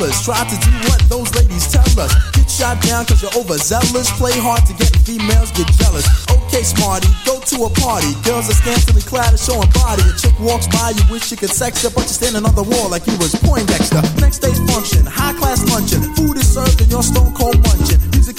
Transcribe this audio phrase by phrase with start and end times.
[0.00, 2.12] Fellas try to do what those ladies tell us.
[2.32, 4.10] Get shot down cause you're overzealous.
[4.16, 6.06] Play hard to get females get jealous.
[6.30, 8.14] Okay, smarty, go to a party.
[8.24, 10.02] Girls are scantily clad and showing body.
[10.08, 12.64] A chick walks by, you wish you could sex her, but you're standing on the
[12.64, 14.00] wall like you was Poindexter.
[14.20, 16.00] Next day's function, high class luncheon.
[16.16, 17.89] Food is served and you're stone cold munching.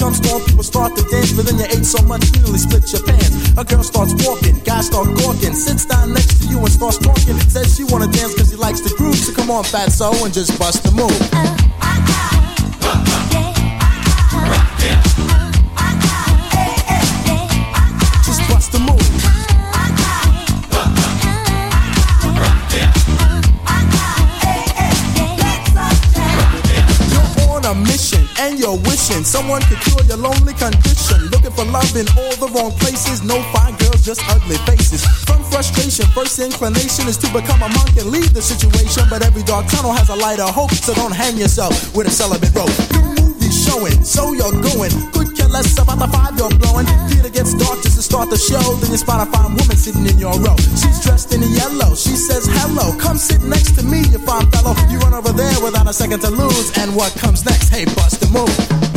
[0.02, 2.92] Comes on, people start to dance, but then you ate so much you nearly split
[2.92, 3.54] your pants.
[3.56, 7.38] A girl starts walking, guys start gawking, sits down next to you and starts talking.
[7.54, 10.34] Says she wanna dance cause he likes the groove, so come on, fat so and
[10.34, 11.14] just bust the move.
[14.82, 15.21] Just
[29.52, 31.28] someone could cure your lonely condition.
[31.28, 33.22] Looking for love in all the wrong places.
[33.22, 35.04] No fine girls, just ugly faces.
[35.28, 39.04] From frustration, first inclination is to become a monk and leave the situation.
[39.10, 42.12] But every dark tunnel has a light of hope, so don't hang yourself with a
[42.12, 42.72] celibate rope.
[42.96, 44.94] New movie showing, so you're going.
[45.12, 46.88] Could care less about the five you're blowing.
[47.12, 48.64] Theater gets dark just to start the show.
[48.80, 50.56] Then you spot a fine woman sitting in your row.
[50.80, 51.92] She's dressed in yellow.
[51.96, 52.96] She says hello.
[53.04, 54.80] Come sit next to me, you fine fellow.
[54.88, 56.72] You run over there without a second to lose.
[56.80, 57.68] And what comes next?
[57.68, 58.91] Hey, bust the move.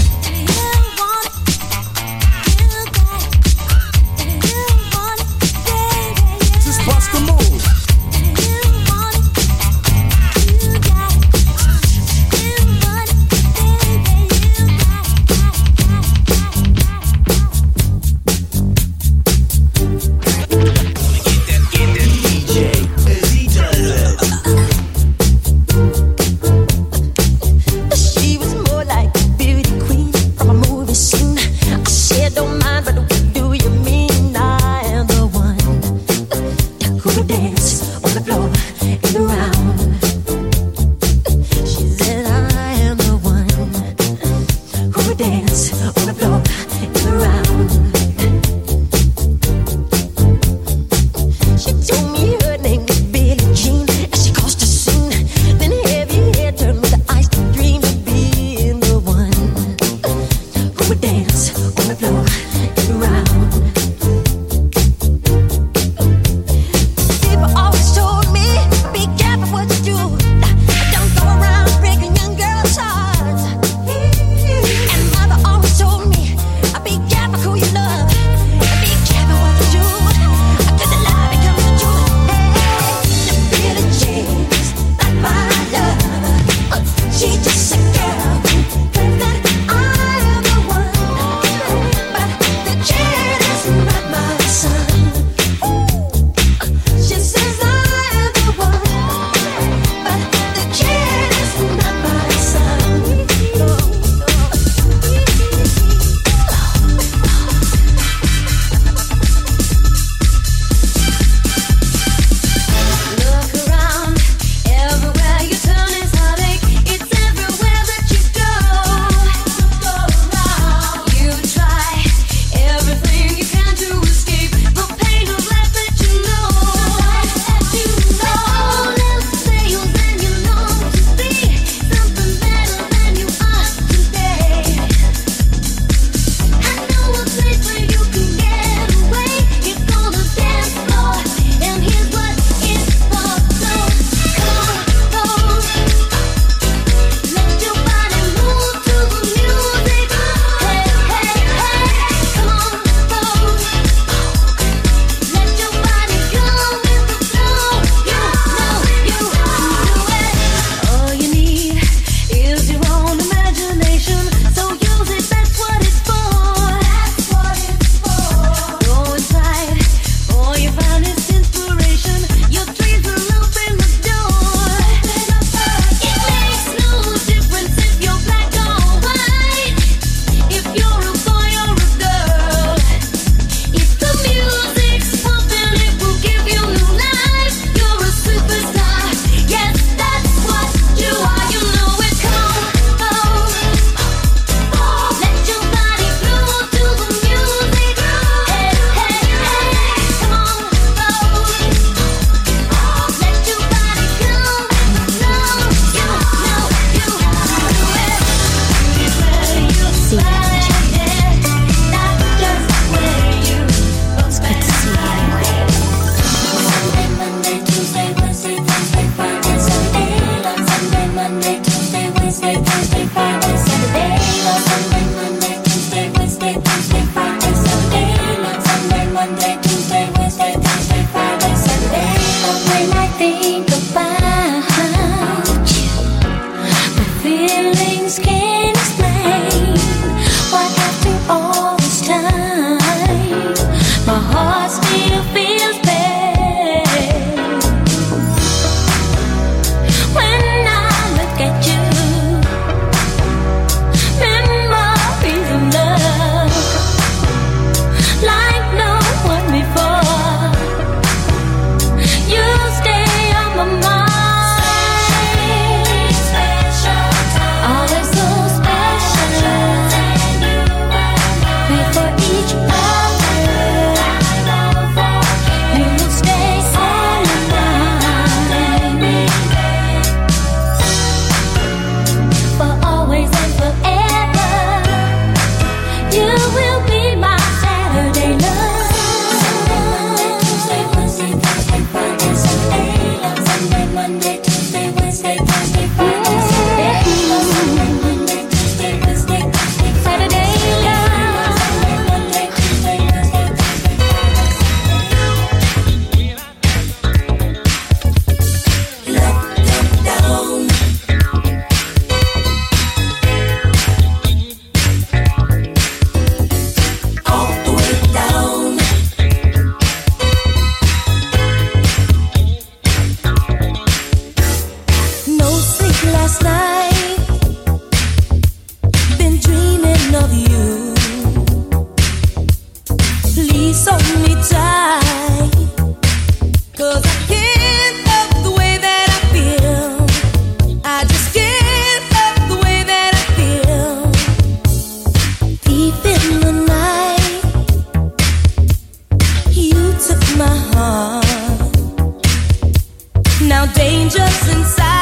[353.47, 354.94] Now danger's inside.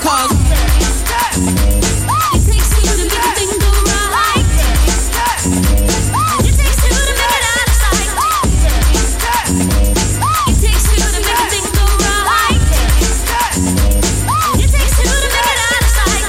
[0.00, 0.32] Cause.
[2.32, 3.68] It takes two to make a thing go
[4.08, 4.44] right.
[6.40, 8.08] It takes two to make it out of sight.
[10.48, 11.84] It takes two to make a thing go
[12.24, 12.60] right.
[14.56, 16.24] It takes two to make it out of sight.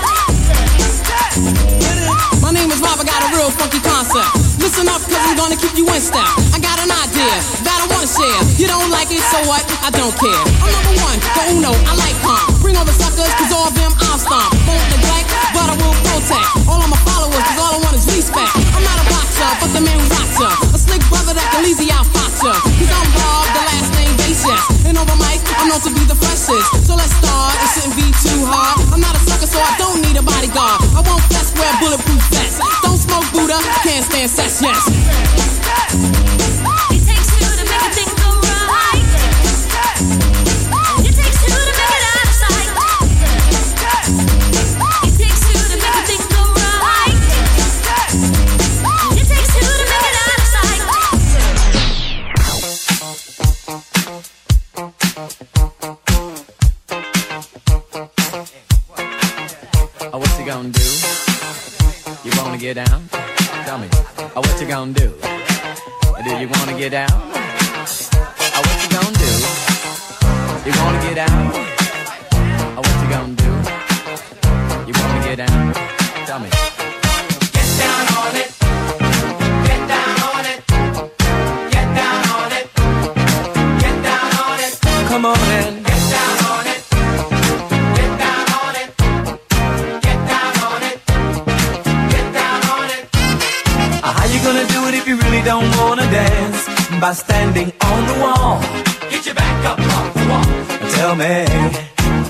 [2.43, 4.35] My name is Rob, I got a real funky concept.
[4.59, 6.27] Listen up, cause I'm gonna keep you in step.
[6.51, 8.43] I got an idea that I wanna share.
[8.59, 9.63] You don't like it, so what?
[9.79, 10.43] I don't care.
[10.59, 12.50] I'm number one, the uno, I like calm.
[12.71, 14.55] Bring all the suckers, cause all of them I'll stomp.
[14.63, 16.71] Won't neglect, but I will protect.
[16.71, 18.47] All of my followers, cause all I want is respect.
[18.71, 20.55] I'm not a boxer, but the man who rocks ya.
[20.71, 22.55] A slick brother that can easy out fox ya.
[22.55, 24.87] Cause I'm Rob, the last name basis.
[24.87, 26.87] And over mic, I'm known to be the freshest.
[26.87, 28.79] So let's start, it shouldn't be too hard.
[28.95, 30.79] I'm not a sucker, so I don't need a bodyguard.
[30.95, 32.63] I won't fess, wear bulletproof vests.
[32.87, 34.79] Don't smoke Buddha, can't stand sex, yes.
[96.11, 96.67] Dance?
[96.99, 98.59] By standing on the wall.
[99.09, 100.45] Get your back up off the wall.
[100.95, 101.45] Tell me.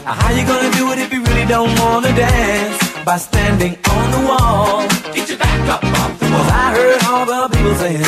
[0.06, 2.78] How you gonna do it if you really don't wanna dance?
[3.04, 4.88] By standing on the wall.
[5.16, 6.44] Get your back up off the wall.
[6.44, 8.06] 'Cause I heard all the people saying,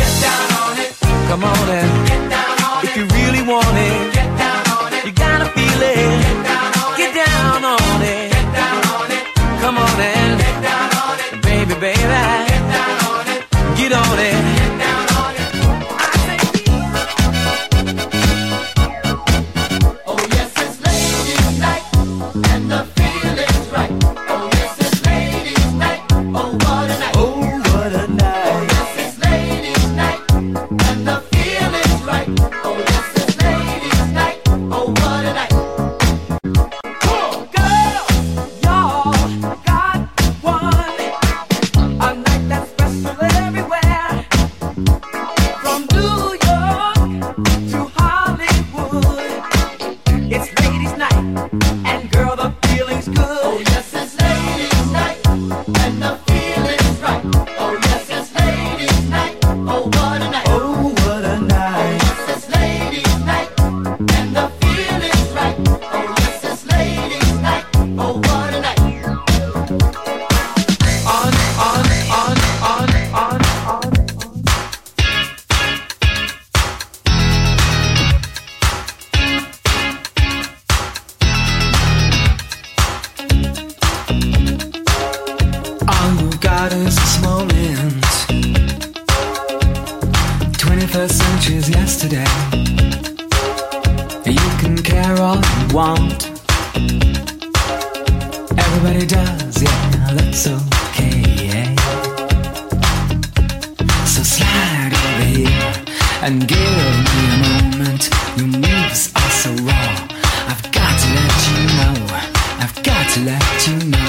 [0.00, 0.90] Get down on it.
[1.28, 2.86] Come on and get down on it.
[2.86, 5.02] If you really want it, get down on it.
[5.06, 6.20] You gotta feel it.
[6.34, 6.98] Get down on it.
[7.00, 8.30] Get down on it.
[8.34, 9.24] Get down on it.
[9.62, 11.30] Come on and get down on it.
[11.48, 12.22] Baby, baby.
[12.50, 13.40] Get down on it.
[13.78, 14.38] Get on it.
[14.58, 15.11] Get down on it.
[113.18, 114.01] Let you know.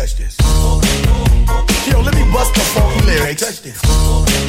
[0.00, 0.36] Touch this.
[1.86, 3.42] Yo, let me bust the funky lyrics.
[3.42, 3.78] Touch this.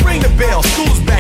[0.01, 0.63] Ring the bell.
[0.63, 1.10] School's back.